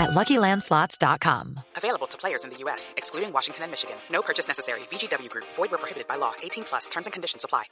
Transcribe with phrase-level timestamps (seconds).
[0.00, 1.60] at LuckyLandSlots.com.
[1.76, 3.96] Available to players in the U.S., excluding Washington and Michigan.
[4.10, 4.80] No purchase necessary.
[4.90, 5.46] VGW Group.
[5.56, 6.32] Void where prohibited by law.
[6.42, 6.88] 18 plus.
[6.88, 7.64] Terms and conditions apply.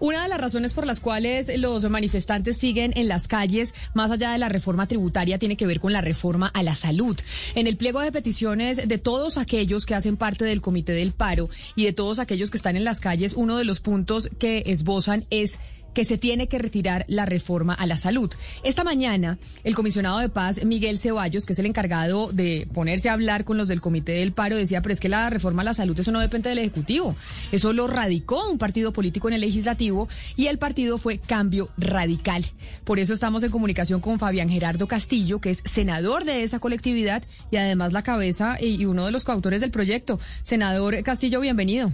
[0.00, 4.32] Una de las razones por las cuales los manifestantes siguen en las calles, más allá
[4.32, 7.18] de la reforma tributaria, tiene que ver con la reforma a la salud.
[7.54, 11.48] En el pliego de peticiones de todos aquellos que hacen parte del Comité del Paro
[11.76, 15.24] y de todos aquellos que están en las calles, uno de los puntos que esbozan
[15.30, 15.58] es
[15.94, 18.30] que se tiene que retirar la reforma a la salud.
[18.62, 23.14] Esta mañana, el comisionado de paz, Miguel Ceballos, que es el encargado de ponerse a
[23.14, 25.74] hablar con los del Comité del Paro, decía, pero es que la reforma a la
[25.74, 27.16] salud, eso no depende del Ejecutivo.
[27.50, 32.44] Eso lo radicó un partido político en el legislativo y el partido fue Cambio Radical.
[32.84, 37.22] Por eso estamos en comunicación con Fabián Gerardo Castillo, que es senador de esa colectividad
[37.50, 40.18] y además la cabeza y uno de los coautores del proyecto.
[40.42, 41.92] Senador Castillo, bienvenido.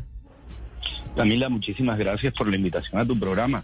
[1.17, 3.63] Camila, muchísimas gracias por la invitación a tu programa.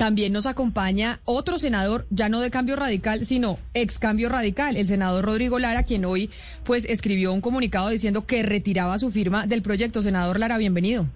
[0.00, 4.86] También nos acompaña otro senador, ya no de cambio radical, sino ex cambio radical, el
[4.86, 6.30] senador Rodrigo Lara, quien hoy
[6.64, 10.00] pues escribió un comunicado diciendo que retiraba su firma del proyecto.
[10.00, 11.06] Senador Lara, bienvenido.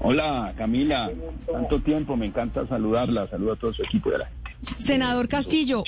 [0.00, 1.10] Hola Camila,
[1.50, 4.82] tanto tiempo, me encanta saludarla, saludo a todo su equipo de la gente.
[4.82, 5.84] Senador Castillo,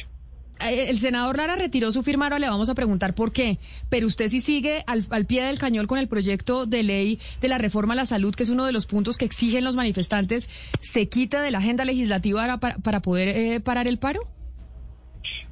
[0.61, 4.29] el senador Lara retiró su firma, ahora le vamos a preguntar por qué, pero usted
[4.29, 7.97] sí sigue al, pie del cañón con el proyecto de ley de la reforma a
[7.97, 10.49] la salud, que es uno de los puntos que exigen los manifestantes,
[10.81, 14.21] ¿se quita de la agenda legislativa para, para poder eh, parar el paro?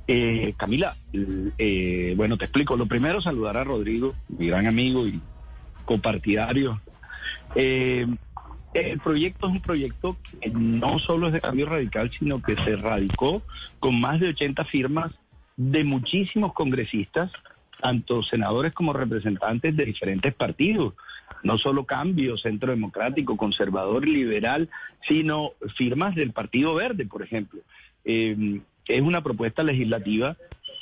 [0.08, 0.96] Eh, Camila,
[2.16, 2.76] bueno, te explico.
[2.76, 5.20] Lo primero, saludar a Rodrigo, mi gran amigo y
[5.84, 6.80] copartidario.
[8.80, 12.76] El proyecto es un proyecto que no solo es de cambio radical, sino que se
[12.76, 13.42] radicó
[13.80, 15.12] con más de 80 firmas
[15.56, 17.32] de muchísimos congresistas,
[17.80, 20.94] tanto senadores como representantes de diferentes partidos,
[21.42, 24.68] no solo cambio, centro democrático, conservador, liberal,
[25.08, 27.60] sino firmas del Partido Verde, por ejemplo.
[28.04, 30.36] Eh, es una propuesta legislativa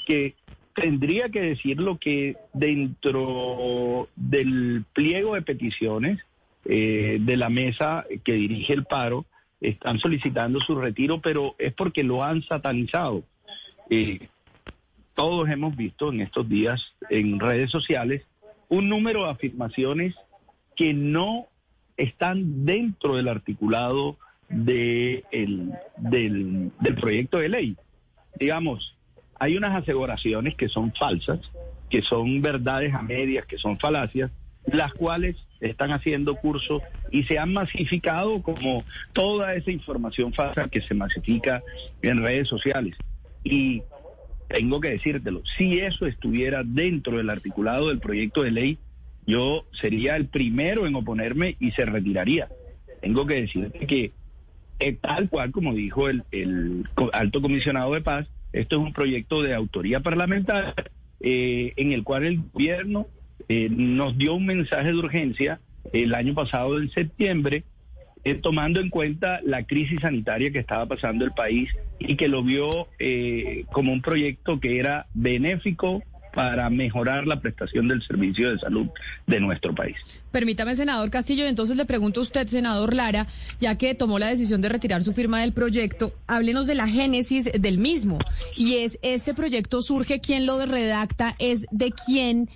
[0.07, 0.35] que
[0.75, 6.21] tendría que decir lo que dentro del pliego de peticiones
[6.65, 9.27] eh, de la mesa que dirige el paro
[9.61, 13.25] están solicitando su retiro, pero es porque lo han satanizado.
[13.91, 14.29] Eh,
[15.15, 18.23] todos hemos visto en estos días en redes sociales
[18.69, 20.15] un número de afirmaciones
[20.77, 21.47] que no
[21.97, 25.25] están dentro del articulado de
[25.97, 27.77] del, del proyecto de ley.
[28.39, 28.97] Digamos,
[29.39, 31.41] hay unas aseguraciones que son falsas,
[31.91, 34.31] que son verdades a medias, que son falacias,
[34.67, 40.83] las cuales están haciendo curso y se han masificado como toda esa información falsa que
[40.83, 41.63] se masifica
[42.03, 42.97] en redes sociales.
[43.43, 43.83] Y
[44.49, 48.79] tengo que decírtelo, si eso estuviera dentro del articulado del proyecto de ley,
[49.27, 52.49] yo sería el primero en oponerme y se retiraría.
[53.01, 54.13] Tengo que decirte que
[54.81, 59.43] eh, tal cual como dijo el, el, alto comisionado de paz, esto es un proyecto
[59.43, 60.75] de autoría parlamentaria
[61.21, 63.07] eh, en el cual el gobierno
[63.49, 65.61] eh, nos dio un mensaje de urgencia
[65.93, 67.65] el año pasado en septiembre,
[68.25, 71.69] eh, tomando en cuenta la crisis sanitaria que estaba pasando el país
[71.99, 76.03] y que lo vio eh, como un proyecto que era benéfico
[76.35, 78.89] para mejorar la prestación del servicio de salud
[79.27, 79.97] de nuestro país.
[80.33, 83.29] Permítame, senador Castillo, entonces le pregunto a usted, senador Lara,
[83.61, 87.51] ya que tomó la decisión de retirar su firma del proyecto, háblenos de la génesis
[87.53, 88.19] del mismo.
[88.57, 91.37] Y es, este proyecto surge, ¿quién lo redacta?
[91.39, 92.49] ¿Es de quién?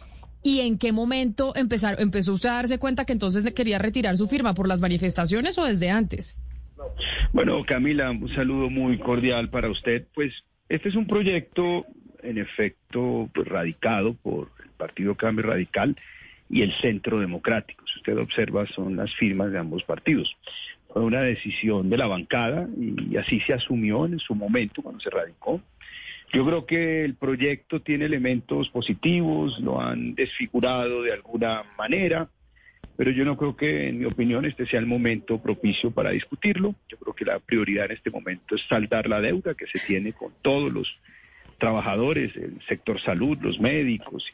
[0.43, 4.29] ¿Y en qué momento empezar, empezó usted a darse cuenta que entonces quería retirar su
[4.29, 4.55] firma?
[4.55, 6.37] ¿Por las manifestaciones o desde antes?
[7.33, 10.07] Bueno, Camila, un saludo muy cordial para usted.
[10.15, 10.33] Pues
[10.69, 11.87] este es un proyecto,
[12.23, 15.97] en efecto, pues, radicado por el Partido Cambio Radical
[16.49, 17.85] y el Centro Democrático.
[17.87, 20.35] Si usted observa, son las firmas de ambos partidos.
[20.93, 25.11] Fue una decisión de la bancada y así se asumió en su momento cuando se
[25.11, 25.61] radicó.
[26.33, 32.29] Yo creo que el proyecto tiene elementos positivos, lo han desfigurado de alguna manera,
[32.97, 36.75] pero yo no creo que, en mi opinión, este sea el momento propicio para discutirlo.
[36.89, 40.13] Yo creo que la prioridad en este momento es saldar la deuda que se tiene
[40.13, 40.99] con todos los
[41.59, 44.25] trabajadores, el sector salud, los médicos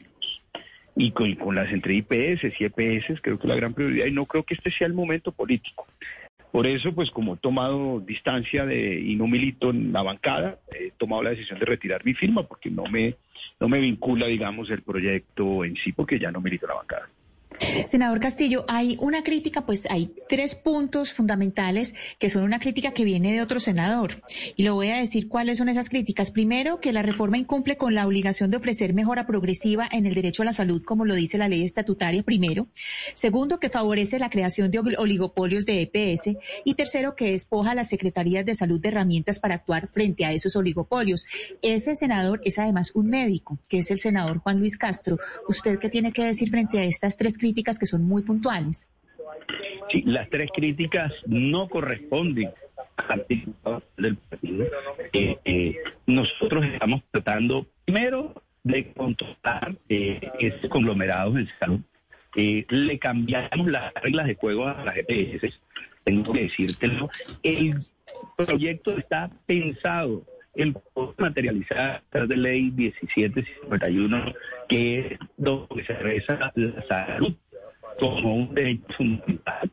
[0.95, 4.11] y, con, y con las entre IPS y EPS, creo que la gran prioridad, y
[4.11, 5.87] no creo que este sea el momento político.
[6.55, 10.91] Por eso, pues como he tomado distancia de, y no milito en la bancada, he
[10.91, 13.17] tomado la decisión de retirar mi firma porque no me,
[13.59, 17.09] no me vincula, digamos, el proyecto en sí, porque ya no milito en la bancada.
[17.87, 23.05] Senador Castillo, hay una crítica, pues hay tres puntos fundamentales que son una crítica que
[23.05, 24.23] viene de otro senador.
[24.55, 26.31] Y lo voy a decir cuáles son esas críticas.
[26.31, 30.41] Primero, que la reforma incumple con la obligación de ofrecer mejora progresiva en el derecho
[30.41, 32.67] a la salud, como lo dice la ley estatutaria, primero.
[33.13, 36.37] Segundo, que favorece la creación de oligopolios de EPS.
[36.65, 40.33] Y tercero, que despoja a las secretarías de salud de herramientas para actuar frente a
[40.33, 41.25] esos oligopolios.
[41.61, 45.17] Ese senador es además un médico, que es el senador Juan Luis Castro.
[45.47, 47.44] ¿Usted qué tiene que decir frente a estas tres críticas?
[47.45, 48.89] Críticas que son muy puntuales.
[49.91, 52.49] Sí, las tres críticas no corresponden
[52.97, 53.23] al
[53.97, 54.65] del partido.
[55.13, 55.77] Eh, eh,
[56.07, 58.33] nosotros estamos tratando primero
[58.63, 61.81] de controlar eh, ese conglomerado de salud.
[62.35, 65.59] Eh, le cambiamos las reglas de juego a las EPS.
[66.03, 67.09] Tengo que decírtelo.
[67.43, 67.75] El
[68.35, 70.23] proyecto está pensado
[70.55, 70.75] en
[71.17, 74.33] materializar de ley 1751,
[74.69, 77.35] que es donde se reza la salud
[77.99, 79.71] como un derecho fundamental.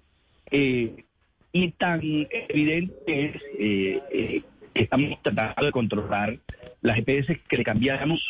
[0.50, 1.05] Eh,
[1.52, 4.43] y tan evidente es eh, eh,
[4.75, 6.38] que estamos tratando de controlar
[6.81, 8.20] las EPS que le cambiamos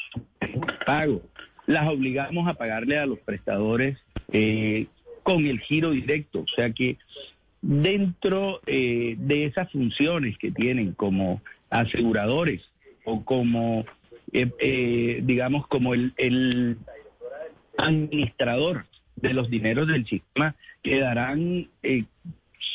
[0.85, 1.23] pago,
[1.67, 3.99] las obligamos a pagarle a los prestadores
[5.23, 6.97] con el giro directo, o sea que
[7.61, 11.41] dentro de esas funciones que tienen como
[11.73, 12.63] aseguradores
[13.05, 13.85] o como,
[14.31, 16.79] digamos, como el, el
[17.77, 18.87] administrador
[19.17, 22.05] de los dineros del sistema quedarán eh,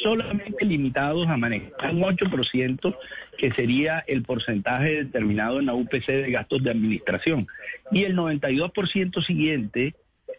[0.02, 2.98] solamente limitados a manejar un 8%,
[3.38, 7.48] que sería el porcentaje determinado en la UPC de gastos de administración.
[7.92, 9.96] Y el 92% siguiente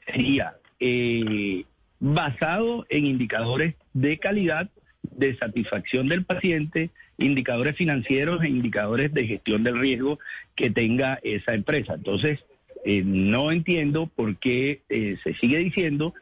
[0.06, 1.64] sería eh,
[2.00, 4.70] basado en indicadores de calidad,
[5.02, 10.18] de satisfacción del paciente, indicadores financieros e indicadores de gestión del riesgo
[10.54, 11.94] que tenga esa empresa.
[11.94, 12.38] Entonces,
[12.84, 16.14] eh, no entiendo por qué eh, se sigue diciendo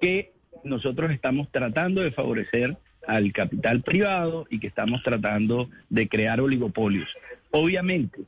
[0.00, 0.32] que
[0.64, 2.76] nosotros estamos tratando de favorecer
[3.06, 7.08] al capital privado y que estamos tratando de crear oligopolios.
[7.50, 8.20] Obviamente,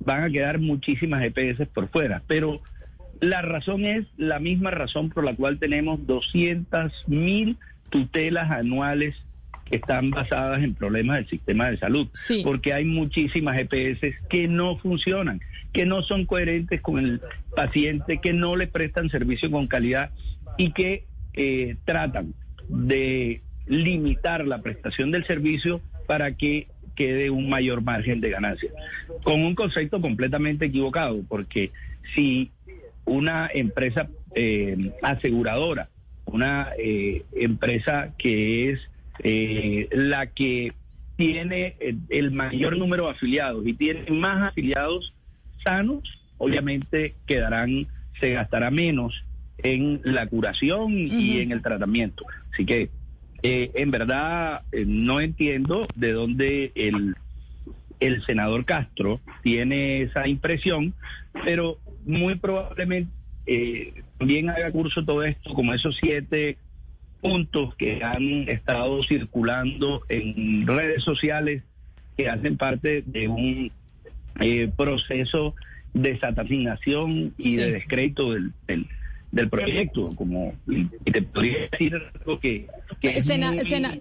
[0.00, 2.60] van a quedar muchísimas EPS por fuera, pero
[3.20, 7.56] la razón es la misma razón por la cual tenemos 200 mil
[7.92, 9.14] tutelas anuales
[9.70, 12.08] están basadas en problemas del sistema de salud,
[12.42, 15.40] porque hay muchísimas EPS que no funcionan,
[15.72, 17.20] que no son coherentes con el
[17.54, 20.10] paciente, que no le prestan servicio con calidad
[20.58, 21.04] y que
[21.34, 22.34] eh, tratan
[22.68, 28.70] de limitar la prestación del servicio para que quede un mayor margen de ganancia.
[29.22, 31.70] Con un concepto completamente equivocado, porque
[32.14, 32.50] si
[33.04, 35.88] una empresa eh, aseguradora,
[36.32, 38.80] una eh, empresa que es
[39.20, 40.72] eh, la que
[41.16, 41.76] tiene
[42.08, 45.14] el mayor número de afiliados y tiene más afiliados
[45.62, 46.02] sanos,
[46.38, 47.86] obviamente quedarán,
[48.20, 49.14] se gastará menos
[49.58, 52.24] en la curación y en el tratamiento.
[52.52, 52.90] Así que
[53.42, 57.16] eh, en verdad eh, no entiendo de dónde el,
[58.00, 60.94] el senador Castro tiene esa impresión,
[61.44, 63.10] pero muy probablemente
[63.46, 66.56] eh, también haga curso todo esto, como esos siete
[67.20, 71.64] puntos que han estado circulando en redes sociales
[72.16, 73.72] que hacen parte de un
[74.38, 75.56] eh, proceso
[75.92, 78.86] de satanización y de descrédito del, del,
[79.32, 82.68] del proyecto, como y te podría decir algo que...
[83.00, 83.22] Eh,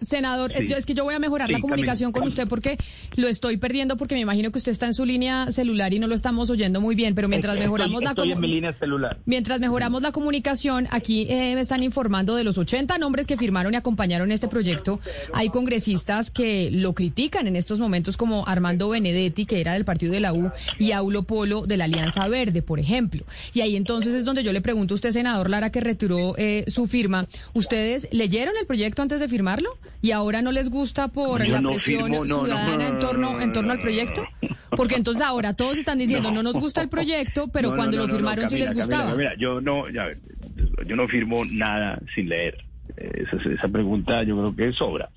[0.02, 2.78] senador, es que yo voy a mejorar la comunicación con usted porque
[3.16, 6.08] lo estoy perdiendo porque me imagino que usted está en su línea celular y no
[6.08, 9.18] lo estamos oyendo muy bien, pero mientras mejoramos la en mi línea celular.
[9.26, 13.74] Mientras mejoramos la comunicación, aquí eh, me están informando de los 80 nombres que firmaron
[13.74, 15.00] y acompañaron este proyecto.
[15.34, 20.12] Hay congresistas que lo critican en estos momentos como Armando Benedetti, que era del partido
[20.12, 23.24] de la U, y Aulo Polo de la Alianza Verde, por ejemplo.
[23.54, 26.66] Y ahí entonces es donde yo le pregunto a usted, senador Lara, que retiró eh,
[26.68, 29.70] su firma, ¿ustedes leyeron el proyecto antes de firmarlo
[30.02, 34.26] y ahora no les gusta por la presión ciudadana en, torno, en torno al proyecto?
[34.76, 38.50] Porque entonces ahora todos están diciendo no, nos gusta el proyecto, pero cuando lo firmaron
[38.50, 39.16] sí les gustaba.
[39.38, 42.58] yo no, yo no firmo nada sin leer.
[42.98, 45.10] Esa, esa, pregunta yo creo que sobra.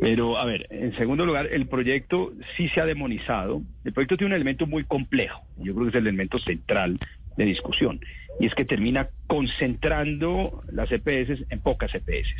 [0.00, 3.62] Pero, a ver, en segundo lugar, el proyecto sí se ha demonizado.
[3.84, 5.42] El proyecto tiene un elemento muy complejo.
[5.58, 6.98] Yo creo que es el elemento central
[7.36, 8.00] de discusión
[8.40, 12.34] y es que termina concentrando las EPS en pocas EPS.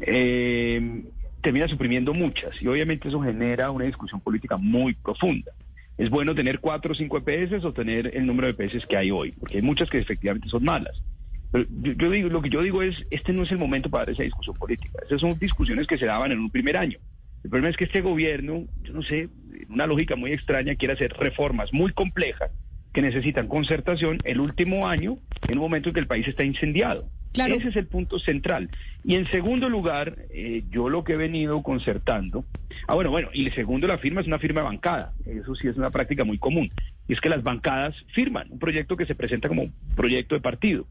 [0.00, 1.02] Eh,
[1.42, 5.52] termina suprimiendo muchas y obviamente eso genera una discusión política muy profunda.
[5.96, 9.10] ¿Es bueno tener cuatro o cinco EPS o tener el número de EPS que hay
[9.10, 9.32] hoy?
[9.32, 11.02] Porque hay muchas que efectivamente son malas.
[11.50, 14.22] Pero yo, digo, lo que yo digo es, este no es el momento para esa
[14.22, 15.00] discusión política.
[15.04, 16.98] Esas son discusiones que se daban en un primer año.
[17.42, 19.28] El problema es que este gobierno, yo no sé,
[19.68, 22.50] una lógica muy extraña, quiere hacer reformas muy complejas
[22.98, 27.08] que necesitan concertación el último año, en un momento en que el país está incendiado.
[27.32, 28.70] Ese es el punto central.
[29.04, 32.44] Y en segundo lugar, eh, yo lo que he venido concertando,
[32.88, 35.76] ah bueno, bueno, y el segundo la firma es una firma bancada, eso sí es
[35.76, 36.72] una práctica muy común,
[37.06, 40.88] y es que las bancadas firman un proyecto que se presenta como proyecto de partido.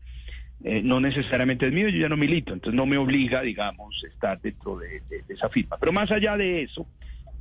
[0.63, 4.39] Eh, no necesariamente es mío, yo ya no milito, entonces no me obliga, digamos, estar
[4.39, 5.75] dentro de, esa firma.
[5.77, 6.87] Pero más allá de eso,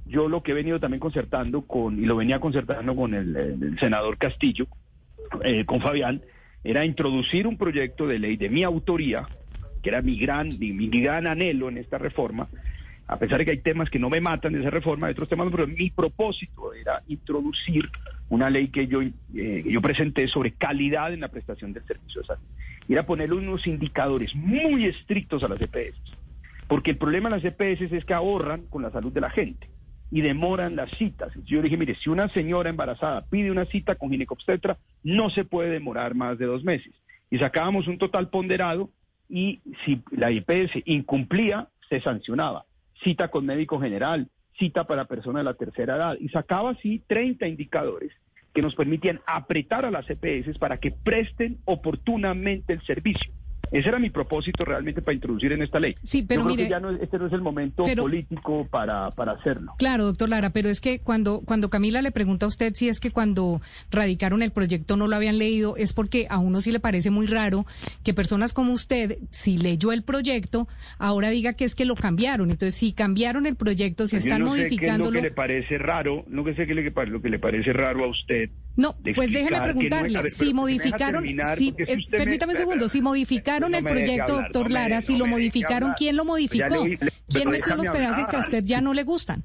[0.09, 4.19] yo lo que he venido también concertando con, y lo venía concertando con el, senador
[4.19, 4.67] Castillo,
[5.43, 6.23] eh, con Fabián,
[6.63, 9.29] era introducir un proyecto de ley de mi autoría,
[9.83, 12.49] que era mi gran, mi, gran anhelo en esta reforma,
[13.09, 15.29] a pesar de que hay temas que no me matan de esa reforma, hay otros
[15.29, 17.89] temas, pero mi propósito era introducir
[18.29, 22.27] una ley que yo, eh, yo presenté sobre calidad en la prestación del servicio de
[22.27, 22.43] salud.
[22.89, 25.97] Y era ponerle unos indicadores muy estrictos a las EPS.
[26.67, 29.69] Porque el problema de las EPS es que ahorran con la salud de la gente
[30.11, 31.33] y demoran las citas.
[31.45, 35.71] Yo dije, mire, si una señora embarazada pide una cita con ginecobstetra, no se puede
[35.71, 36.95] demorar más de dos meses.
[37.31, 38.91] Y sacábamos un total ponderado
[39.29, 42.65] y si la IPS incumplía, se sancionaba.
[43.03, 46.17] Cita con médico general, cita para personas de la tercera edad.
[46.21, 48.13] Y sacaba así 30 indicadores
[48.55, 53.33] que nos permitían apretar a las EPS para que presten oportunamente el servicio.
[53.70, 55.94] Ese era mi propósito realmente para introducir en esta ley.
[56.02, 59.32] Sí, pero Yo creo que ya no, este no es el momento político para, para
[59.32, 59.75] hacerlo.
[59.78, 63.00] Claro, doctor Lara, pero es que cuando, cuando Camila le pregunta a usted si es
[63.00, 66.80] que cuando radicaron el proyecto no lo habían leído, es porque a uno sí le
[66.80, 67.66] parece muy raro
[68.04, 70.68] que personas como usted, si leyó el proyecto,
[70.99, 72.50] ahora diga que es que lo cambiaron.
[72.50, 74.66] Entonces, si cambiaron el proyecto, si están modificándolo...
[74.70, 77.30] Sé qué es lo que le parece raro, no que sé qué es lo que
[77.30, 78.50] le parece raro a usted.
[78.76, 81.25] No, pues déjeme preguntarle, si modificaron,
[81.56, 86.16] si, eh, permítame un segundo, si modificaron el proyecto, doctor Lara, si lo modificaron, ¿quién
[86.16, 86.87] lo modificó?
[87.28, 89.45] ¿Quién metió los pedazos que a usted ya no le gustan?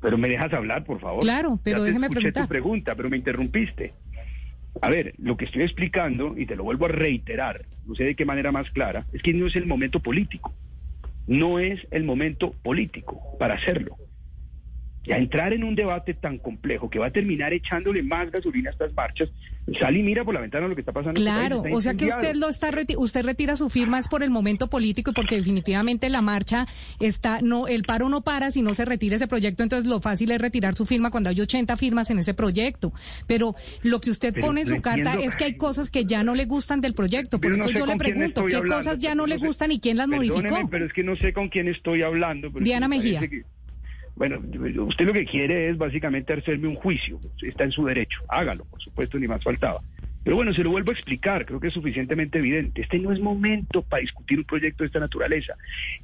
[0.00, 1.20] Pero me dejas hablar, por favor.
[1.20, 2.44] Claro, pero déjeme preguntar.
[2.44, 3.92] tu pregunta, pero me interrumpiste.
[4.80, 8.14] A ver, lo que estoy explicando, y te lo vuelvo a reiterar, no sé de
[8.14, 10.54] qué manera más clara, es que no es el momento político.
[11.26, 13.98] No es el momento político para hacerlo
[15.08, 18.72] a entrar en un debate tan complejo que va a terminar echándole más gasolina a
[18.72, 19.30] estas marchas,
[19.78, 21.18] sale y mira por la ventana lo que está pasando.
[21.18, 24.30] Este claro, o sea que usted lo está usted retira su firma es por el
[24.30, 26.66] momento político y porque definitivamente la marcha
[26.98, 30.30] está no el paro no para si no se retira ese proyecto, entonces lo fácil
[30.32, 32.92] es retirar su firma cuando hay 80 firmas en ese proyecto.
[33.26, 36.34] Pero lo que usted pone en su carta es que hay cosas que ya no
[36.34, 39.72] le gustan del proyecto, por eso yo le pregunto, ¿qué cosas ya no, le gustan
[39.72, 40.68] y quién las modificó?
[40.70, 42.50] Pero es que no sé con quién estoy hablando.
[42.60, 43.20] Diana Mejía.
[44.20, 44.38] Bueno,
[44.84, 47.18] usted lo que quiere es básicamente hacerme un juicio.
[47.40, 48.20] Está en su derecho.
[48.28, 49.80] Hágalo, por supuesto, ni más faltaba.
[50.22, 52.82] Pero bueno, se lo vuelvo a explicar, creo que es suficientemente evidente.
[52.82, 55.54] Este no es momento para discutir un proyecto de esta naturaleza.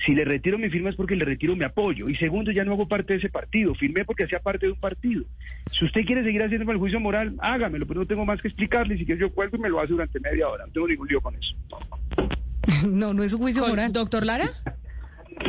[0.07, 2.09] Si le retiro mi firma es porque le retiro mi apoyo.
[2.09, 3.75] Y segundo, ya no hago parte de ese partido.
[3.75, 5.25] Firmé porque hacía parte de un partido.
[5.79, 8.97] Si usted quiere seguir haciendo el juicio moral, hágamelo, pero no tengo más que explicarle.
[8.97, 10.65] Si quiere yo cuelgo y me lo hace durante media hora.
[10.65, 11.55] No tengo ningún lío con eso.
[12.89, 13.93] No, no es un juicio moral.
[13.93, 14.49] ¿Doctor Lara?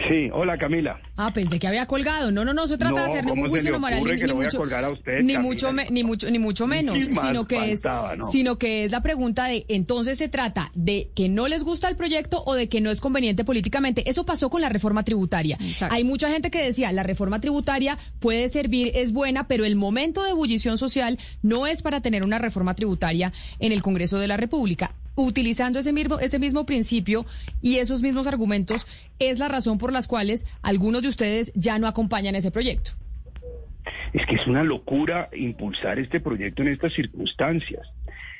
[0.10, 1.00] Sí, hola Camila.
[1.16, 2.30] Ah, pensé que había colgado.
[2.30, 5.38] No, no, no se trata de hacer ningún juicio moral ni, ni mucho, usted, ni
[5.38, 7.84] mucho, ni mucho, ni mucho menos, sino que es,
[8.30, 11.96] sino que es la pregunta de, entonces se trata de que no les gusta el
[11.96, 14.10] proyecto o de que no es conveniente políticamente.
[14.10, 15.58] Eso pasó con la reforma tributaria.
[15.90, 20.24] Hay mucha gente que decía la reforma tributaria puede servir, es buena, pero el momento
[20.24, 24.38] de ebullición social no es para tener una reforma tributaria en el Congreso de la
[24.38, 27.26] República utilizando ese mismo, ese mismo principio
[27.62, 28.88] y esos mismos argumentos,
[29.20, 32.92] es la razón por las cuales algunos de ustedes ya no acompañan ese proyecto.
[34.14, 37.88] Es que es una locura impulsar este proyecto en estas circunstancias.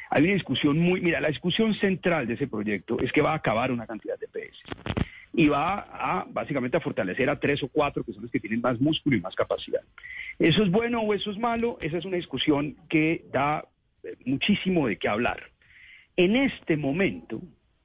[0.10, 3.36] Hay una discusión muy, mira, la discusión central de ese proyecto es que va a
[3.36, 8.04] acabar una cantidad de PS y va a básicamente a fortalecer a tres o cuatro
[8.04, 9.82] que son los que tienen más músculo y más capacidad.
[10.40, 11.78] ¿Eso es bueno o eso es malo?
[11.82, 13.66] Esa es una discusión que da
[14.04, 15.44] eh, muchísimo de qué hablar.
[16.18, 17.40] En este momento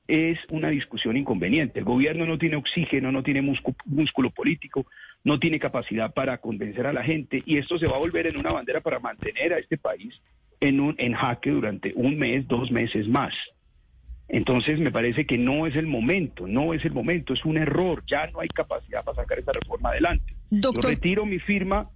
[0.09, 1.79] es una discusión inconveniente.
[1.79, 4.87] El gobierno no tiene oxígeno, no tiene músculo, político,
[5.23, 8.39] no tiene capacidad para convencer a la gente y esto se va a volver en
[8.39, 10.19] una bandera para mantener a este país
[10.61, 13.35] en, un, en jaque durante un mes, dos meses más.
[14.29, 18.03] Entonces me parece que no es el momento, no es el momento, es un error,
[18.07, 20.35] ya no hay capacidad para sacar esta reforma adelante.
[20.51, 21.91] Yo retiro mi firma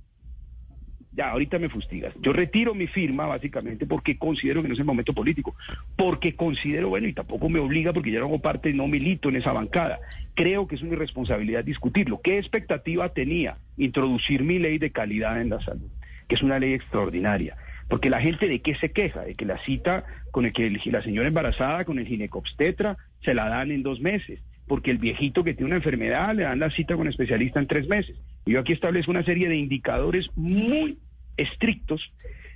[1.16, 2.14] ya, ahorita me fustigas.
[2.20, 5.56] Yo retiro mi firma básicamente porque considero que no es el momento político,
[5.96, 9.36] porque considero, bueno, y tampoco me obliga porque ya no hago parte, no milito en
[9.36, 9.98] esa bancada.
[10.34, 12.20] Creo que es una irresponsabilidad discutirlo.
[12.22, 15.88] ¿Qué expectativa tenía introducir mi ley de calidad en la salud?
[16.28, 17.56] Que es una ley extraordinaria.
[17.88, 21.02] Porque la gente de qué se queja, de que la cita con el que la
[21.02, 25.54] señora embarazada con el ginecobstetra se la dan en dos meses, porque el viejito que
[25.54, 28.16] tiene una enfermedad le dan la cita con especialista en tres meses.
[28.44, 30.98] Y yo aquí establezco una serie de indicadores muy
[31.36, 32.12] estrictos,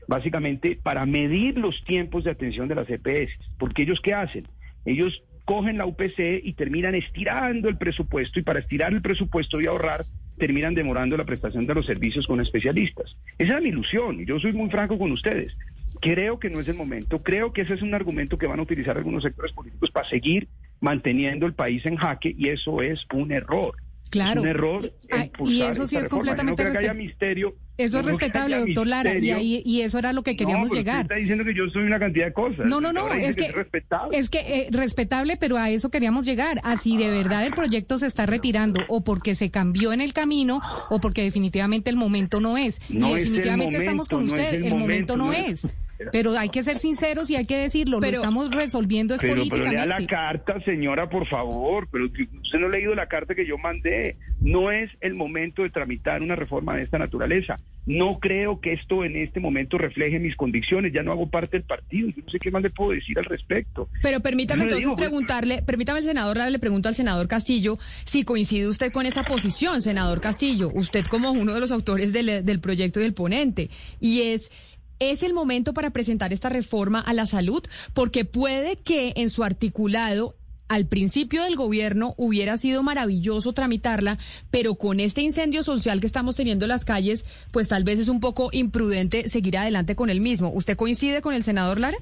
[0.09, 3.33] básicamente para medir los tiempos de atención de las EPS.
[3.59, 4.47] Porque ellos qué hacen?
[4.85, 9.67] Ellos cogen la UPC y terminan estirando el presupuesto y para estirar el presupuesto y
[9.67, 10.05] ahorrar
[10.39, 13.17] terminan demorando la prestación de los servicios con especialistas.
[13.37, 15.53] Esa es mi ilusión y yo soy muy franco con ustedes.
[16.01, 18.63] Creo que no es el momento, creo que ese es un argumento que van a
[18.63, 20.49] utilizar algunos sectores políticos para seguir
[20.81, 23.75] manteniendo el país en jaque y eso es un error.
[24.11, 24.43] Claro.
[24.43, 24.93] un error.
[25.11, 26.65] Ah, y eso sí es completamente
[26.95, 27.55] misterio.
[27.77, 31.03] Eso es respetable, doctor Lara, y, ahí, y eso era lo que queríamos no, llegar.
[31.03, 32.67] Usted está diciendo que yo soy una cantidad de cosas.
[32.67, 34.19] No, no, no, es que, es, respetable.
[34.19, 36.61] es que eh, respetable, pero a eso queríamos llegar.
[36.63, 40.61] Así de verdad el proyecto se está retirando, o porque se cambió en el camino,
[40.91, 42.81] o porque definitivamente el momento no es.
[42.91, 45.67] y definitivamente estamos con usted, el, momento, no es.
[46.13, 49.77] Pero hay que ser sinceros y hay que decirlo, lo estamos resolviendo es pero, políticamente.
[49.77, 53.47] Pero lea la carta, señora, por favor, pero usted no ha leído la carta que
[53.47, 54.17] yo mandé.
[54.41, 57.59] No es el momento de tramitar una reforma de esta naturaleza.
[57.87, 61.67] No creo que esto en este momento refleje mis convicciones, ya no hago parte del
[61.67, 63.89] partido, yo no sé qué más le puedo decir al respecto.
[64.03, 68.69] Pero permítame entonces pues, preguntarle, permítame el senador, le pregunto al senador Castillo si coincide
[68.69, 73.01] usted con esa posición, senador Castillo, usted como uno de los autores del, del proyecto
[73.01, 74.53] y del ponente, y es
[75.01, 77.63] ¿Es el momento para presentar esta reforma a la salud?
[77.95, 80.37] Porque puede que en su articulado
[80.69, 84.19] al principio del gobierno hubiera sido maravilloso tramitarla,
[84.51, 88.11] pero con este incendio social que estamos teniendo en las calles, pues tal vez es
[88.11, 90.53] un poco imprudente seguir adelante con el mismo.
[90.53, 91.97] ¿Usted coincide con el senador Lara?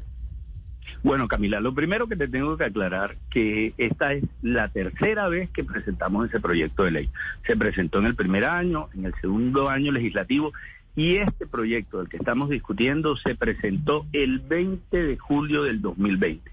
[1.05, 5.49] Bueno, Camila, lo primero que te tengo que aclarar que esta es la tercera vez
[5.51, 7.11] que presentamos ese proyecto de ley.
[7.47, 10.53] Se presentó en el primer año, en el segundo año legislativo
[10.97, 16.51] y este proyecto del que estamos discutiendo se presentó el 20 de julio del 2020.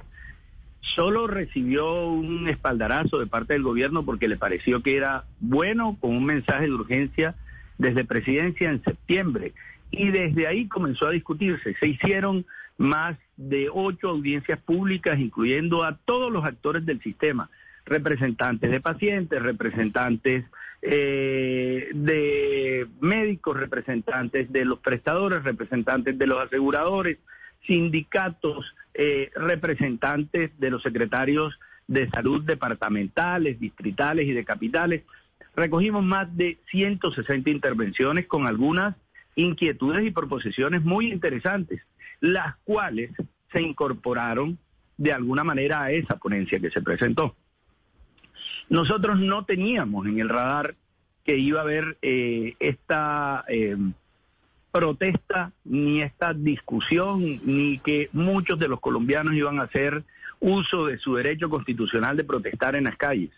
[0.81, 6.15] Solo recibió un espaldarazo de parte del gobierno porque le pareció que era bueno con
[6.15, 7.35] un mensaje de urgencia
[7.77, 9.53] desde presidencia en septiembre.
[9.91, 11.75] Y desde ahí comenzó a discutirse.
[11.79, 12.45] Se hicieron
[12.77, 17.49] más de ocho audiencias públicas, incluyendo a todos los actores del sistema,
[17.85, 20.45] representantes de pacientes, representantes
[20.81, 27.17] eh, de médicos, representantes de los prestadores, representantes de los aseguradores,
[27.65, 35.03] sindicatos, eh, representantes de los secretarios de salud departamentales, distritales y de capitales.
[35.55, 38.95] Recogimos más de 160 intervenciones con algunas
[39.35, 41.81] inquietudes y proposiciones muy interesantes,
[42.19, 43.11] las cuales
[43.51, 44.57] se incorporaron
[44.97, 47.35] de alguna manera a esa ponencia que se presentó.
[48.69, 50.75] Nosotros no teníamos en el radar
[51.23, 53.75] que iba a haber eh, esta eh,
[54.71, 60.03] protesta, ni esta discusión, ni que muchos de los colombianos iban a hacer
[60.39, 63.31] uso de su derecho constitucional de protestar en las calles.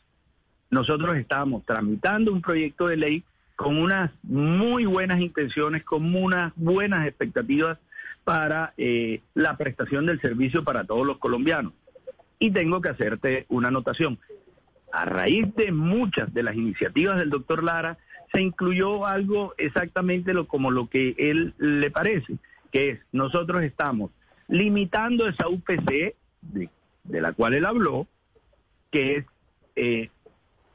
[0.70, 3.24] Nosotros estábamos tramitando un proyecto de ley
[3.56, 7.78] con unas muy buenas intenciones, con unas buenas expectativas
[8.24, 11.74] para eh, la prestación del servicio para todos los colombianos.
[12.40, 14.20] Y tengo que hacerte una anotación
[14.98, 18.00] a raíz de muchas de las iniciativas del doctor Lara,
[18.34, 22.38] se incluyó algo exactamente lo, como lo que él le parece,
[22.72, 24.10] que es nosotros estamos
[24.48, 26.70] limitando esa UPC de,
[27.22, 28.08] la cual él habló,
[28.90, 29.26] que es
[29.76, 30.10] eh,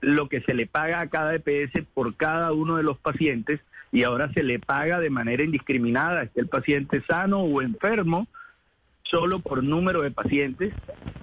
[0.00, 4.04] lo que se le paga a cada EPS por cada uno de los pacientes y
[4.04, 8.28] ahora se le paga de manera indiscriminada, esté el paciente sano o enfermo,
[9.04, 10.72] solo por número de pacientes,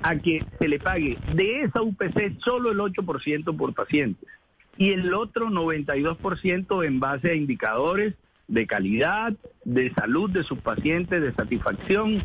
[0.03, 4.25] a que se le pague de esa UPC solo el 8% por paciente
[4.77, 8.15] y el otro 92% en base a indicadores
[8.47, 12.23] de calidad, de salud de sus pacientes, de satisfacción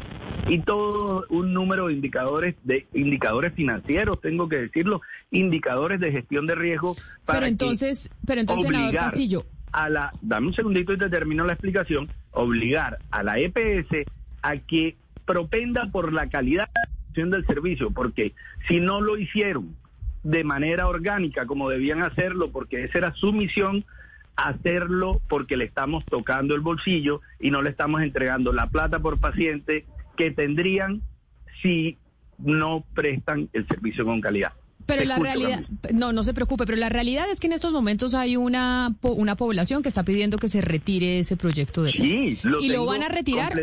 [0.48, 6.46] y todo un número de indicadores de indicadores financieros, tengo que decirlo, indicadores de gestión
[6.46, 10.98] de riesgo para Pero entonces, pero entonces senador Castillo, a la dame un segundito y
[10.98, 14.06] te termino la explicación, obligar a la EPS
[14.42, 16.68] a que propenda por la calidad
[17.14, 18.34] del servicio, porque
[18.66, 19.76] si no lo hicieron
[20.24, 23.84] de manera orgánica como debían hacerlo, porque esa era su misión,
[24.36, 29.20] hacerlo porque le estamos tocando el bolsillo y no le estamos entregando la plata por
[29.20, 29.84] paciente
[30.16, 31.02] que tendrían
[31.62, 31.98] si
[32.38, 34.52] no prestan el servicio con calidad.
[34.86, 38.14] Pero la realidad, no, no se preocupe, pero la realidad es que en estos momentos
[38.14, 42.36] hay una, una población que está pidiendo que se retire ese proyecto de ley.
[42.36, 43.54] Sí, lo ¿Y lo van a retirar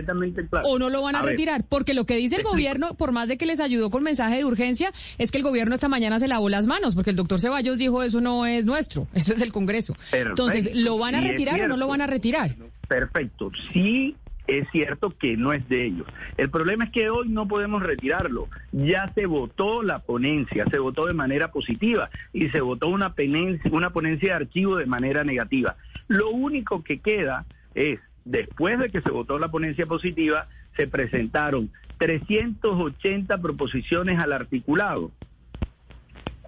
[0.64, 1.64] o no lo van a, retirar?
[1.68, 4.46] Porque lo que dice el gobierno, por más de que les ayudó con mensaje de
[4.46, 7.78] urgencia, es que el gobierno esta mañana se lavó las manos, porque el doctor Ceballos
[7.78, 9.96] dijo eso no es nuestro, esto es el Congreso.
[10.12, 12.56] Entonces, ¿lo van a retirar o no lo van a retirar?
[12.88, 13.52] Perfecto.
[13.72, 14.16] Sí
[14.60, 16.08] es cierto que no es de ellos.
[16.38, 18.50] El problema es que hoy no podemos retirarlo.
[18.74, 23.72] Ya se votó la ponencia, se votó de manera positiva y se votó una ponencia,
[23.72, 25.78] una ponencia de archivo de manera negativa.
[26.10, 31.72] Lo único que queda es, después de que se votó la ponencia positiva, se presentaron
[31.98, 35.12] 380 proposiciones al articulado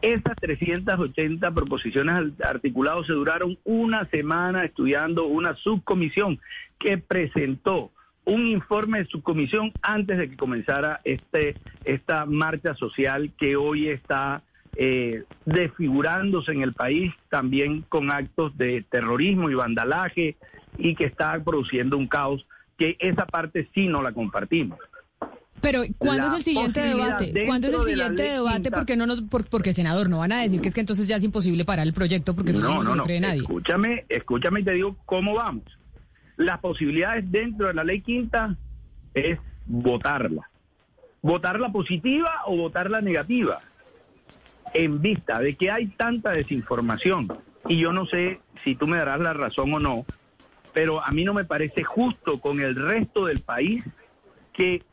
[0.02, 6.40] Esas 380 proposiciones articuladas se duraron una semana estudiando una subcomisión
[6.80, 7.93] que presentó
[8.26, 14.44] un informe de subcomisión antes de que comenzara este esta marcha social que hoy está
[14.76, 20.38] eh, desfigurándose en el país también con actos de terrorismo y vandalaje
[20.78, 22.46] y que está produciendo un caos
[22.78, 24.80] que esa parte sí no la compartimos.
[25.62, 27.46] Pero ¿cuándo es el siguiente debate?
[27.46, 28.70] ¿Cuándo es el siguiente debate?
[28.70, 31.24] Porque no nos, porque senador no van a decir que es que entonces ya es
[31.24, 33.42] imposible parar el proyecto porque eso no, sí no, se lo cree nadie.
[33.42, 35.64] Escúchame, escúchame y te digo cómo vamos.
[36.38, 38.56] Las posibilidades dentro de la ley quinta
[39.14, 40.50] es votarla.
[41.22, 43.62] Votarla positiva o votarla negativa.
[44.74, 47.32] En vista de que hay tanta desinformación
[47.68, 50.06] y yo no sé si tú me darás la razón o no,
[50.74, 53.84] pero a mí no me parece justo con el resto del país
[54.54, 54.84] que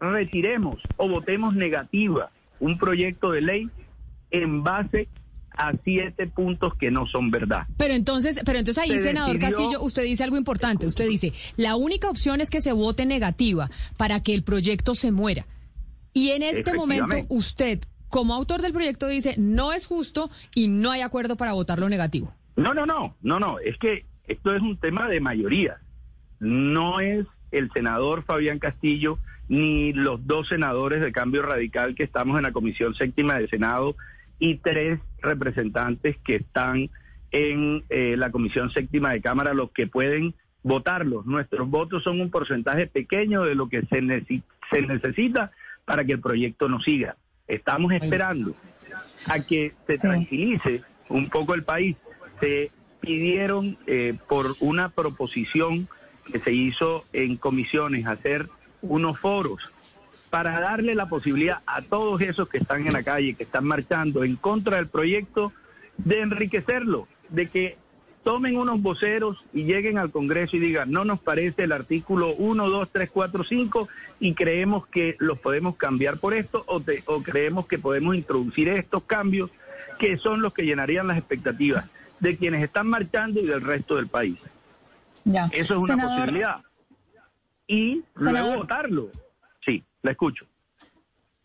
[0.00, 3.70] retiremos o votemos negativa un proyecto de ley
[4.30, 5.08] en base
[5.56, 7.66] a siete puntos que no son verdad.
[7.76, 10.86] Pero entonces, pero entonces ahí, senador Castillo, usted dice algo importante.
[10.86, 15.10] Usted dice, la única opción es que se vote negativa para que el proyecto se
[15.10, 15.46] muera.
[16.12, 20.90] Y en este momento usted, como autor del proyecto, dice, no es justo y no
[20.90, 22.34] hay acuerdo para votarlo negativo.
[22.56, 23.58] No, no, no, no, no.
[23.58, 25.78] Es que esto es un tema de mayoría.
[26.40, 32.36] No es el senador Fabián Castillo ni los dos senadores de Cambio Radical que estamos
[32.36, 33.96] en la Comisión Séptima del Senado
[34.40, 36.90] y tres representantes que están
[37.30, 41.26] en eh, la Comisión Séptima de Cámara los que pueden votarlos.
[41.26, 44.00] Nuestros votos son un porcentaje pequeño de lo que se,
[44.72, 45.52] se necesita
[45.84, 47.16] para que el proyecto no siga.
[47.46, 48.56] Estamos esperando
[49.28, 51.96] a que se tranquilice un poco el país.
[52.40, 55.88] Se pidieron eh, por una proposición
[56.30, 58.46] que se hizo en comisiones hacer
[58.82, 59.72] unos foros
[60.30, 64.24] para darle la posibilidad a todos esos que están en la calle, que están marchando
[64.24, 65.52] en contra del proyecto,
[65.98, 67.76] de enriquecerlo, de que
[68.22, 72.68] tomen unos voceros y lleguen al Congreso y digan, no nos parece el artículo 1,
[72.68, 73.88] 2, 3, 4, 5
[74.20, 79.02] y creemos que los podemos cambiar por esto o, o creemos que podemos introducir estos
[79.04, 79.50] cambios
[79.98, 81.90] que son los que llenarían las expectativas
[82.20, 84.38] de quienes están marchando y del resto del país.
[85.24, 85.46] Ya.
[85.52, 86.62] Eso es una posibilidad
[87.66, 89.10] y luego votarlo.
[90.02, 90.46] La escucho.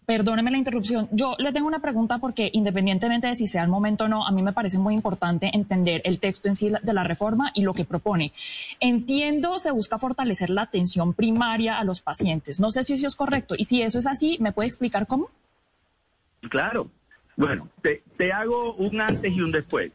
[0.05, 1.07] Perdóneme la interrupción.
[1.11, 4.31] Yo le tengo una pregunta porque independientemente de si sea el momento o no, a
[4.31, 7.73] mí me parece muy importante entender el texto en sí de la reforma y lo
[7.73, 8.31] que propone.
[8.79, 12.59] Entiendo, se busca fortalecer la atención primaria a los pacientes.
[12.59, 13.55] No sé si eso es correcto.
[13.57, 15.29] Y si eso es así, ¿me puede explicar cómo?
[16.49, 16.91] Claro.
[17.35, 19.91] Bueno, te, te hago un antes y un después.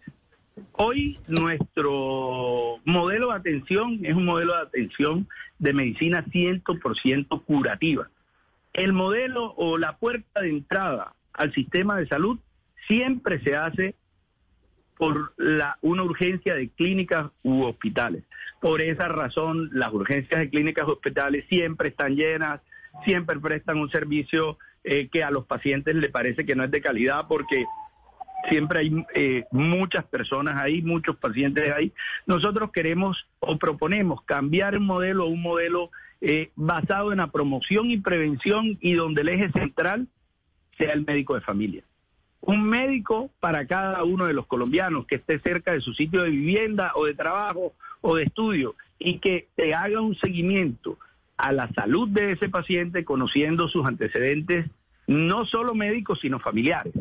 [0.73, 8.09] Hoy nuestro modelo de atención es un modelo de atención de medicina 100% curativa.
[8.73, 12.39] El modelo o la puerta de entrada al sistema de salud
[12.87, 13.95] siempre se hace
[14.97, 18.25] por la, una urgencia de clínicas u hospitales.
[18.61, 22.63] Por esa razón, las urgencias de clínicas u hospitales siempre están llenas,
[23.05, 26.83] siempre prestan un servicio eh, que a los pacientes le parece que no es de
[26.83, 27.65] calidad porque
[28.49, 31.93] siempre hay eh, muchas personas ahí, muchos pacientes ahí.
[32.27, 37.91] Nosotros queremos o proponemos cambiar un modelo a un modelo eh, basado en la promoción
[37.91, 40.07] y prevención y donde el eje central
[40.79, 41.83] sea el médico de familia.
[42.41, 46.31] Un médico para cada uno de los colombianos que esté cerca de su sitio de
[46.31, 50.99] vivienda o de trabajo o de estudio y que te haga un seguimiento
[51.37, 54.67] a la salud de ese paciente conociendo sus antecedentes,
[55.07, 56.95] no solo médicos, sino familiares.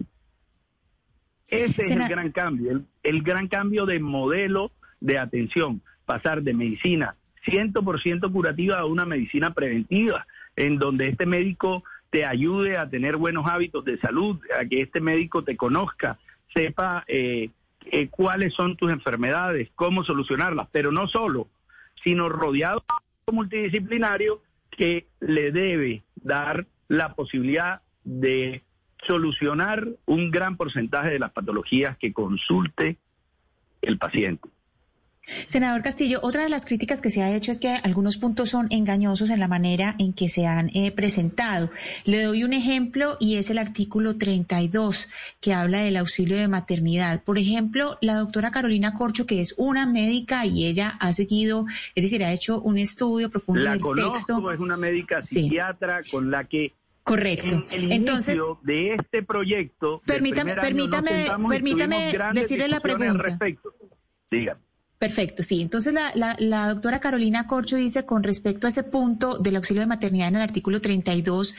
[1.51, 7.15] Ese es el gran cambio, el, gran cambio de modelo de atención, pasar de medicina
[7.45, 13.45] 100% curativa a una medicina preventiva, en donde este médico te ayude a tener buenos
[13.47, 16.19] hábitos de salud, a que este médico te conozca,
[16.53, 17.49] sepa eh,
[17.85, 21.47] eh, cuáles son tus enfermedades, cómo solucionarlas, pero no solo,
[22.03, 28.63] sino rodeado de un multidisciplinario que le debe dar la posibilidad de
[29.07, 32.97] solucionar un gran porcentaje de las patologías que consulte
[33.81, 34.49] el paciente.
[35.45, 38.67] Senador Castillo, otra de las críticas que se ha hecho es que algunos puntos son
[38.71, 41.69] engañosos en la manera en que se han eh, presentado.
[42.05, 45.07] Le doy un ejemplo y es el artículo 32
[45.39, 47.23] que habla del auxilio de maternidad.
[47.23, 52.03] Por ejemplo, la doctora Carolina Corcho, que es una médica y ella ha seguido, es
[52.03, 54.51] decir, ha hecho un estudio profundo la del conozco, texto.
[54.51, 57.63] Es una médica psiquiatra con la que Correcto.
[57.71, 63.11] Entonces, de este proyecto, permítame, permítame, permítame decirle la pregunta.
[63.11, 63.73] Al respecto.
[64.29, 64.68] Dígame.
[64.99, 65.61] Perfecto, sí.
[65.61, 69.79] Entonces la, la, la, doctora Carolina Corcho dice con respecto a ese punto del auxilio
[69.79, 71.55] de maternidad en el artículo 32,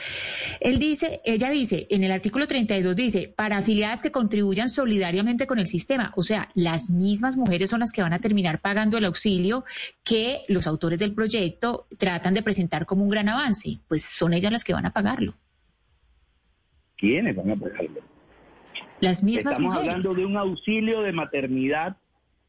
[0.61, 5.59] él dice, ella dice, en el artículo 32 dice, para afiliadas que contribuyan solidariamente con
[5.59, 9.07] el sistema, o sea, las mismas mujeres son las que van a terminar pagando el
[9.07, 9.64] auxilio
[10.05, 14.53] que los autores del proyecto tratan de presentar como un gran avance, pues son ellas
[14.53, 15.35] las que van a pagarlo.
[16.98, 18.03] ¿Quiénes van a pagarlo?
[19.00, 21.96] Las mismas Estamos hablando de un auxilio de maternidad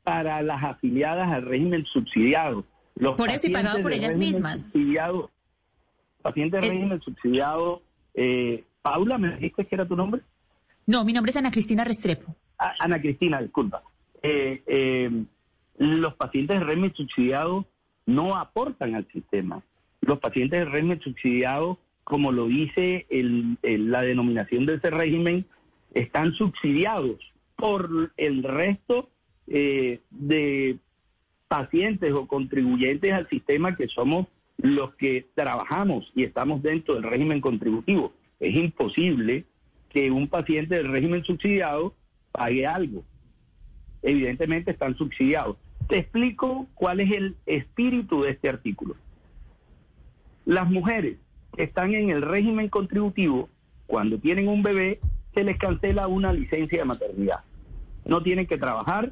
[0.03, 2.63] para las afiliadas al régimen subsidiado.
[2.95, 4.63] Los por eso y pagado por ellas mismas.
[4.63, 5.29] Subsidiado,
[6.21, 7.81] pacientes del régimen subsidiado.
[8.13, 10.21] Eh, Paula, ¿me dijiste que era tu nombre?
[10.85, 12.35] No, mi nombre es Ana Cristina Restrepo.
[12.57, 13.83] Ah, Ana Cristina, disculpa.
[14.21, 15.23] Eh, eh,
[15.77, 17.65] los pacientes del régimen subsidiado
[18.05, 19.61] no aportan al sistema.
[20.01, 23.05] Los pacientes del régimen subsidiado, como lo dice
[23.61, 25.45] la denominación de ese régimen,
[25.93, 27.19] están subsidiados
[27.55, 29.10] por el resto
[29.53, 30.77] eh, de
[31.49, 37.41] pacientes o contribuyentes al sistema que somos los que trabajamos y estamos dentro del régimen
[37.41, 38.13] contributivo.
[38.39, 39.43] Es imposible
[39.89, 41.93] que un paciente del régimen subsidiado
[42.31, 43.03] pague algo.
[44.01, 45.57] Evidentemente están subsidiados.
[45.89, 48.95] Te explico cuál es el espíritu de este artículo.
[50.45, 51.17] Las mujeres
[51.57, 53.49] que están en el régimen contributivo,
[53.85, 55.01] cuando tienen un bebé,
[55.33, 57.41] se les cancela una licencia de maternidad.
[58.05, 59.11] No tienen que trabajar,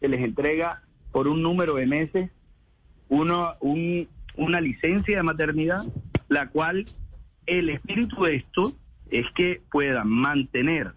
[0.00, 0.82] se les entrega
[1.12, 2.30] por un número de meses
[3.08, 3.54] uno,
[4.36, 5.84] una licencia de maternidad,
[6.28, 6.84] la cual
[7.46, 8.74] el espíritu de esto
[9.10, 10.92] es que puedan mantener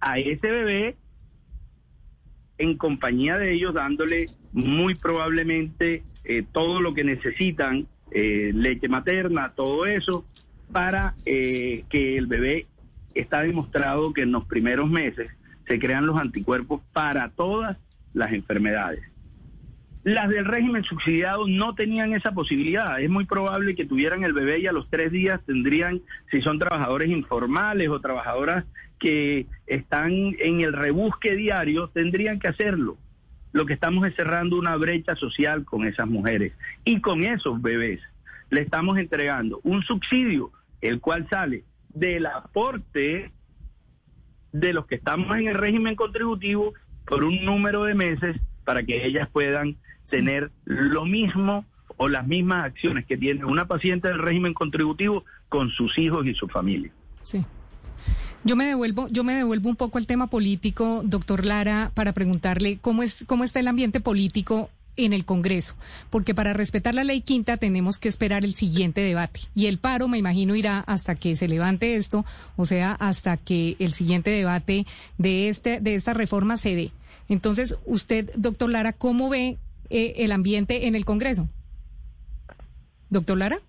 [0.00, 0.96] a ese bebé
[2.58, 9.52] en compañía de ellos, dándole muy probablemente eh, todo lo que necesitan, eh, leche materna,
[9.54, 10.26] todo eso,
[10.70, 12.66] para eh, que el bebé
[13.14, 15.30] está demostrado que en los primeros meses
[15.66, 17.76] se crean los anticuerpos para todas
[18.12, 19.02] las enfermedades.
[20.02, 23.00] Las del régimen subsidiado no tenían esa posibilidad.
[23.00, 26.58] Es muy probable que tuvieran el bebé y a los tres días tendrían, si son
[26.58, 28.64] trabajadores informales o trabajadoras
[28.98, 32.96] que están en el rebusque diario, tendrían que hacerlo.
[33.52, 38.00] Lo que estamos es cerrando una brecha social con esas mujeres y con esos bebés.
[38.48, 43.32] Le estamos entregando un subsidio, el cual sale del aporte
[44.52, 46.72] de los que estamos en el régimen contributivo
[47.10, 49.76] por un número de meses para que ellas puedan
[50.08, 55.70] tener lo mismo o las mismas acciones que tiene una paciente del régimen contributivo con
[55.70, 56.90] sus hijos y su familia.
[57.22, 57.44] Sí.
[58.44, 62.78] Yo me devuelvo, yo me devuelvo un poco al tema político, doctor Lara, para preguntarle
[62.80, 65.74] cómo es, cómo está el ambiente político en el Congreso,
[66.10, 69.40] porque para respetar la ley quinta tenemos que esperar el siguiente debate.
[69.54, 72.24] Y el paro, me imagino, irá hasta que se levante esto,
[72.56, 74.86] o sea, hasta que el siguiente debate
[75.18, 76.92] de, este, de esta reforma se dé.
[77.30, 79.56] Entonces, usted, doctor Lara, ¿cómo ve
[79.88, 81.48] eh, el ambiente en el Congreso?
[83.08, 83.60] Doctor Lara.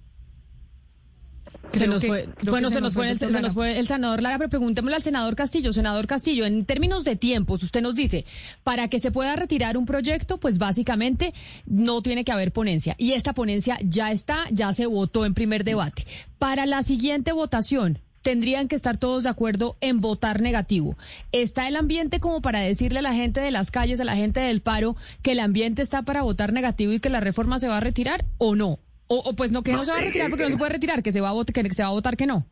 [1.71, 4.49] Se nos fue, bueno, se, nos, fue el, se nos fue el senador Lara, pero
[4.49, 5.71] preguntémosle al senador Castillo.
[5.71, 8.25] Senador Castillo, en términos de tiempos, usted nos dice,
[8.63, 11.33] para que se pueda retirar un proyecto, pues básicamente
[11.67, 12.95] no tiene que haber ponencia.
[12.97, 16.07] Y esta ponencia ya está, ya se votó en primer debate.
[16.39, 20.97] Para la siguiente votación, tendrían que estar todos de acuerdo en votar negativo.
[21.31, 24.39] ¿Está el ambiente como para decirle a la gente de las calles, a la gente
[24.39, 27.77] del paro, que el ambiente está para votar negativo y que la reforma se va
[27.77, 28.79] a retirar o no?
[29.07, 31.11] O, pues no, que no, se va a retirar porque no se puede retirar, que
[31.11, 32.45] se va a votar, que se va a votar que no.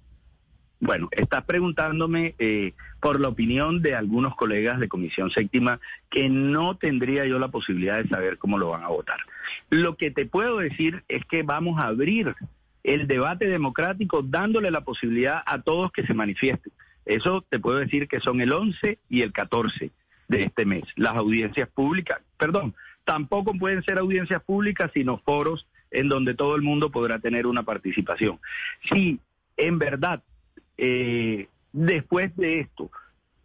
[0.81, 5.79] Bueno, estás preguntándome eh, por la opinión de algunos colegas de Comisión Séptima
[6.09, 9.19] que no tendría yo la posibilidad de saber cómo lo van a votar.
[9.69, 12.33] Lo que te puedo decir es que vamos a abrir
[12.89, 16.73] el debate democrático dándole la posibilidad a todos que se manifiesten.
[17.05, 19.91] Eso te puedo decir que son el 11 y el 14
[20.27, 20.83] de este mes.
[20.95, 22.73] Las audiencias públicas, perdón,
[23.03, 27.61] tampoco pueden ser audiencias públicas, sino foros en donde todo el mundo podrá tener una
[27.61, 28.39] participación.
[28.91, 29.19] Si
[29.55, 30.23] en verdad,
[30.75, 32.89] eh, después de esto,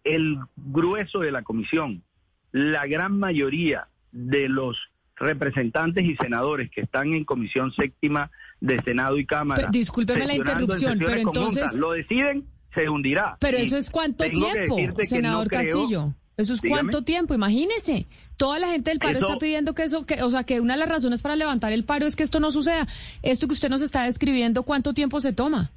[0.05, 2.03] el grueso de la comisión,
[2.51, 4.79] la gran mayoría de los
[5.17, 8.31] representantes y senadores que están en comisión séptima
[8.65, 9.69] de Senado y Cámara.
[9.71, 11.75] discúlpeme la interrupción, pero entonces.
[11.75, 13.37] Lo deciden, se hundirá.
[13.41, 16.15] Pero eso es cuánto tiempo, senador Castillo.
[16.37, 18.07] Eso es cuánto tiempo, imagínese.
[18.37, 20.81] Toda la gente del paro está pidiendo que eso, que, o sea, que una de
[20.81, 22.89] las razones para levantar el paro es que esto no suceda.
[23.23, 25.71] Esto que usted nos está describiendo, ¿cuánto tiempo se toma?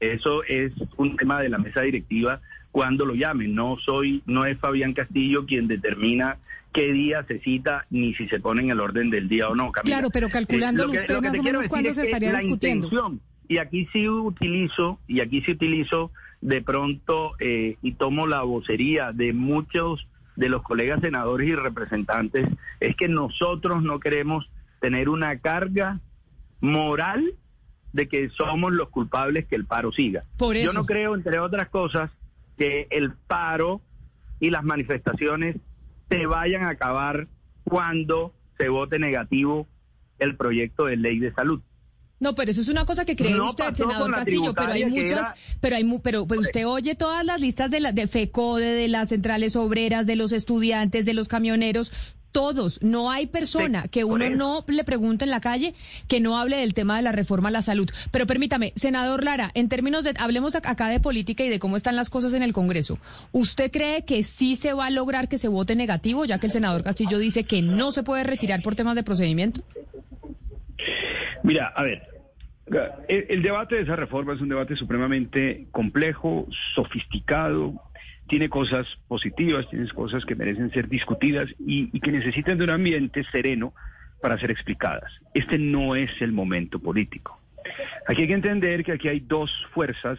[0.00, 3.54] Eso es un tema de la mesa directiva cuando lo llamen.
[3.54, 6.38] No soy, no es Fabián Castillo quien determina
[6.72, 9.72] qué día se cita ni si se pone en el orden del día o no.
[9.72, 12.88] Claro, pero calculando eh, usted más o menos cuándo se estaría discutiendo.
[13.48, 19.12] y aquí sí utilizo, y aquí sí utilizo de pronto eh, y tomo la vocería
[19.12, 22.46] de muchos de los colegas senadores y representantes
[22.78, 24.48] es que nosotros no queremos
[24.80, 25.98] tener una carga
[26.60, 27.34] moral
[27.92, 30.24] de que somos los culpables que el paro siga.
[30.38, 32.10] Yo no creo, entre otras cosas,
[32.58, 33.80] que el paro
[34.40, 35.56] y las manifestaciones
[36.10, 37.28] se vayan a acabar
[37.64, 39.66] cuando se vote negativo
[40.18, 41.60] el proyecto de ley de salud.
[42.20, 45.76] No, pero eso es una cosa que cree usted, senador Castillo, pero hay muchas, pero
[45.76, 49.54] hay pero pues usted oye todas las listas de la, de FECODE, de las centrales
[49.54, 51.92] obreras, de los estudiantes, de los camioneros,
[52.32, 55.74] todos, no hay persona que uno no le pregunte en la calle
[56.08, 57.90] que no hable del tema de la reforma a la salud.
[58.10, 61.96] Pero permítame, senador Lara, en términos de, hablemos acá de política y de cómo están
[61.96, 62.98] las cosas en el Congreso.
[63.32, 66.52] ¿Usted cree que sí se va a lograr que se vote negativo, ya que el
[66.52, 69.62] senador Castillo dice que no se puede retirar por temas de procedimiento?
[71.42, 72.08] Mira, a ver,
[73.08, 77.74] el, debate de esa reforma es un debate supremamente complejo, sofisticado,
[78.28, 83.24] tiene cosas positivas, tiene cosas que merecen ser discutidas y, que necesitan de un ambiente
[83.32, 83.74] sereno
[84.20, 85.10] para ser explicadas.
[85.34, 87.40] Este no es el momento político.
[88.06, 90.18] Aquí hay que entender que aquí hay dos fuerzas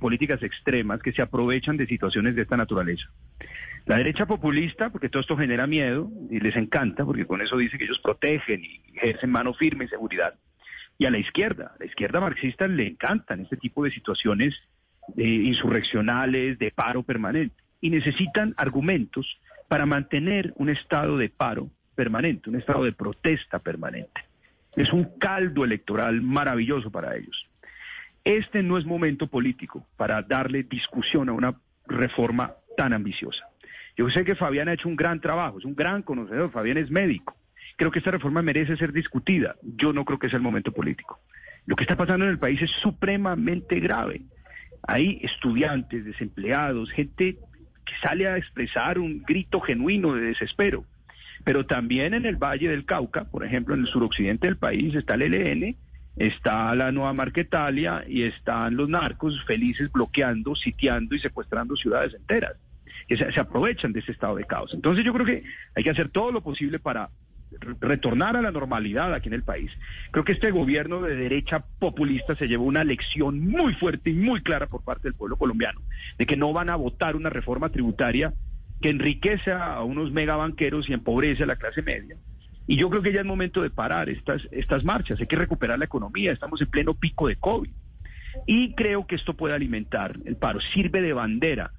[0.00, 3.08] políticas extremas que se aprovechan de situaciones de esta naturaleza.
[3.86, 7.76] La derecha populista, porque todo esto genera miedo y les encanta, porque con eso dice
[7.76, 10.34] que ellos protegen y ejercen mano firme y seguridad.
[10.98, 14.54] Y a la izquierda, a la izquierda marxista le encantan este tipo de situaciones
[15.16, 17.56] insurreccionales, de paro permanente.
[17.80, 19.38] Y necesitan argumentos
[19.68, 24.22] para mantener un estado de paro permanente, un estado de protesta permanente.
[24.76, 27.46] Es un caldo electoral maravilloso para ellos.
[28.24, 31.54] Este no es momento político para darle discusión a una
[31.86, 33.44] reforma tan ambiciosa.
[33.96, 36.90] Yo sé que Fabián ha hecho un gran trabajo, es un gran conocedor, Fabián es
[36.90, 37.36] médico.
[37.76, 39.56] Creo que esta reforma merece ser discutida.
[39.62, 41.20] Yo no creo que sea el momento político.
[41.66, 44.22] Lo que está pasando en el país es supremamente grave.
[44.86, 47.36] Hay estudiantes, desempleados, gente
[47.84, 50.84] que sale a expresar un grito genuino de desespero.
[51.44, 55.14] Pero también en el Valle del Cauca, por ejemplo, en el suroccidente del país, está
[55.14, 55.76] el ELN,
[56.16, 62.54] está la Nueva Marquetalia y están los narcos felices bloqueando, sitiando y secuestrando ciudades enteras
[63.08, 64.72] que se, aprovechan de ese estado de caos.
[64.72, 65.42] Entonces yo creo que
[65.74, 67.10] hay que hacer todo lo posible para
[67.80, 69.70] retornar a la normalidad aquí en el país.
[70.10, 74.42] Creo que este gobierno de derecha populista se llevó una lección muy fuerte y muy
[74.42, 75.80] clara por parte del pueblo colombiano,
[76.18, 78.32] de que no van a votar una reforma tributaria
[78.80, 82.16] que enriquece a unos megabanqueros y empobrece a la clase media.
[82.66, 85.78] Y yo creo que ya es momento de parar estas, estas marchas, hay que recuperar
[85.78, 87.70] la economía, estamos en pleno pico de COVID.
[88.46, 91.72] Y creo que esto puede alimentar el paro, sirve de bandera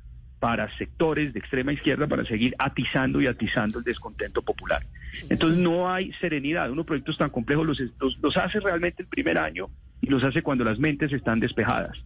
[0.45, 4.86] para sectores de extrema izquierda para seguir atizando y atizando el descontento popular.
[5.27, 6.69] Entonces no hay serenidad.
[6.69, 7.81] Unos proyectos tan complejos los,
[8.21, 9.69] los, hace realmente el primer año
[10.01, 12.05] y los hace cuando las mentes están despejadas.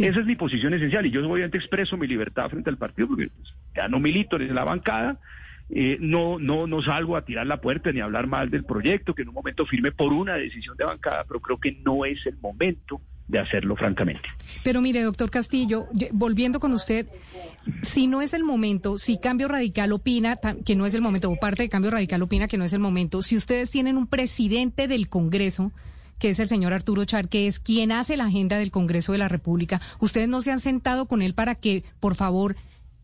[0.00, 3.28] Esa es mi posición esencial y yo obviamente expreso mi libertad frente al partido porque
[3.28, 5.20] pues, ya no milito en la bancada,
[5.70, 9.14] eh, no, no, no salgo a tirar la puerta ni a hablar mal del proyecto,
[9.14, 12.26] que en un momento firme por una decisión de bancada, pero creo que no es
[12.26, 14.28] el momento de hacerlo francamente.
[14.62, 17.08] Pero mire, doctor Castillo, volviendo con usted,
[17.82, 21.36] si no es el momento, si Cambio Radical opina que no es el momento, o
[21.36, 24.86] parte de Cambio Radical opina que no es el momento, si ustedes tienen un presidente
[24.86, 25.72] del Congreso,
[26.18, 29.18] que es el señor Arturo Char, que es quien hace la agenda del Congreso de
[29.18, 32.56] la República, ustedes no se han sentado con él para que, por favor,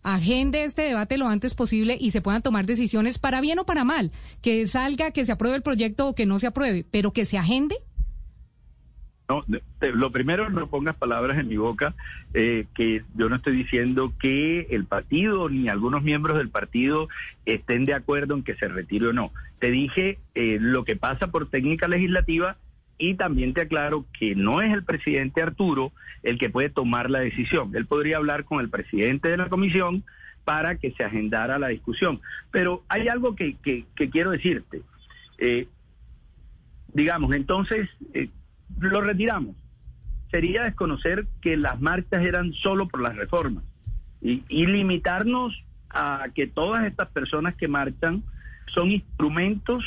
[0.03, 3.85] agende este debate lo antes posible y se puedan tomar decisiones para bien o para
[3.85, 7.25] mal, que salga, que se apruebe el proyecto o que no se apruebe, pero que
[7.25, 7.77] se agende.
[9.33, 9.45] No,
[9.95, 11.95] lo primero, no pongas palabras en mi boca,
[12.35, 17.09] eh, que yo no estoy diciendo que el partido ni algunos miembros del partido
[17.47, 19.33] estén de acuerdo en que se retire o no.
[19.59, 22.59] Te dije eh, lo que pasa por técnica legislativa
[22.99, 25.93] y también te aclaro que no es el presidente Arturo
[26.23, 27.75] el que puede tomar la decisión.
[27.75, 30.05] Él podría hablar con el presidente de la comisión
[30.45, 32.21] para que se agendara la discusión.
[32.51, 34.83] Pero hay algo que, que, quiero decirte.
[35.39, 35.69] Eh,
[36.93, 37.89] digamos, entonces
[38.81, 39.57] lo retiramos.
[40.31, 43.65] Sería desconocer que las marchas eran solo por las reformas
[44.21, 48.23] y, limitarnos a que todas estas personas que marchan
[48.73, 49.85] son instrumentos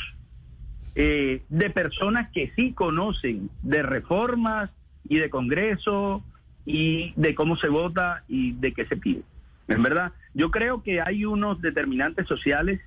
[0.94, 4.70] eh, de personas que sí conocen de reformas
[5.08, 6.22] y de Congreso
[6.64, 9.22] y de cómo se vota y de qué se pide.
[9.68, 12.80] En verdad, yo creo que hay unos determinantes sociales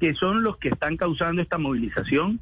[0.00, 2.40] que son los que están causando esta movilización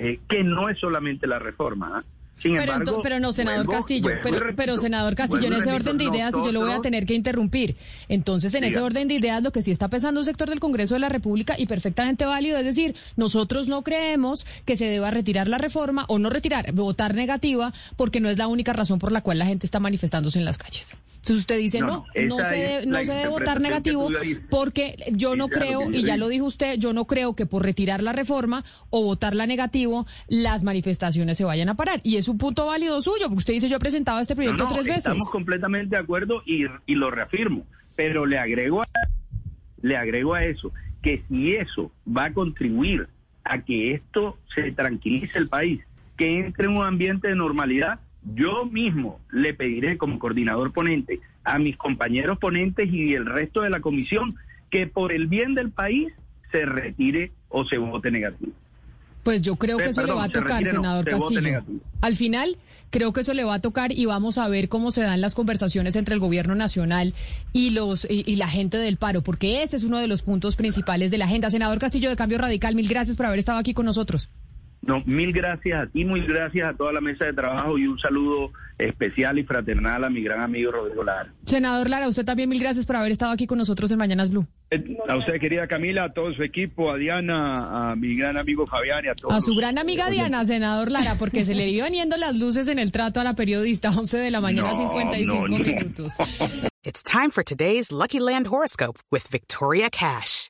[0.00, 1.98] eh, que no es solamente la reforma.
[1.98, 2.04] ¿ah?
[2.42, 4.08] pero, pero no, senador Castillo,
[4.56, 7.12] pero, senador Castillo, en ese orden de ideas, y yo lo voy a tener que
[7.12, 7.76] interrumpir.
[8.08, 10.94] Entonces, en ese orden de ideas, lo que sí está pensando un sector del Congreso
[10.94, 15.48] de la República y perfectamente válido, es decir, nosotros no creemos que se deba retirar
[15.48, 19.20] la reforma o no retirar, votar negativa, porque no es la única razón por la
[19.20, 20.96] cual la gente está manifestándose en las calles.
[21.20, 24.08] Entonces usted dice, No, no, se, debe- no se debe votar negativo
[24.48, 28.02] porque yo no creo, y ya lo dijo usted, yo no creo que por retirar
[28.02, 32.00] la reforma o votarla negativo, las manifestaciones se vayan a parar.
[32.04, 34.70] Y es un punto válido suyo, porque usted dice, yo he presentado este proyecto No,
[34.70, 34.98] tres veces.
[35.06, 37.66] Estamos completamente de acuerdo y, y lo reafirmo,
[37.96, 38.88] pero le agrego, a,
[39.82, 43.08] le agrego a eso que si eso va a contribuir
[43.44, 45.80] a que esto se tranquilice el país,
[46.16, 48.00] que entre en un ambiente de normalidad,
[48.34, 53.70] yo mismo le pediré como coordinador ponente a mis compañeros ponentes y el resto de
[53.70, 54.36] la comisión
[54.70, 56.12] que por el bien del país
[56.52, 58.52] se retire o se vote negativo.
[59.22, 61.62] Pues yo creo que Eh, eso le va a se tocar, no, senador se Castillo.
[62.00, 62.56] Al final,
[62.90, 65.34] creo que eso le va a tocar y vamos a ver cómo se dan las
[65.34, 67.14] conversaciones entre el gobierno nacional
[67.52, 70.56] y los y, y la gente del paro, porque ese es uno de los puntos
[70.56, 71.50] principales de la agenda.
[71.50, 74.30] Senador Castillo de Cambio Radical, mil gracias por haber estado aquí con nosotros.
[74.82, 77.98] No, mil gracias a ti, muy gracias a toda la mesa de trabajo y un
[77.98, 81.32] saludo especial y fraternal a mi gran amigo Rodrigo Lara.
[81.44, 84.46] Senador Lara, usted también mil gracias por haber estado aquí con nosotros en Mañanas Blue.
[84.70, 88.66] Eh, A usted, querida Camila, a todo su equipo, a Diana, a mi gran amigo
[88.66, 89.34] Fabián y a todos.
[89.34, 92.66] A su los- gran amiga Diana, senador Lara, porque se le iban yendo las luces
[92.68, 95.64] en el trato a la periodista, 11 de la mañana, No, 55 no, no.
[95.64, 96.12] minutos.
[96.82, 100.49] It's time for today's Lucky Land horoscope with Victoria Cash.